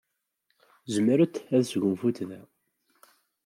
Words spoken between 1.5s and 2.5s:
ad sgunfunt da.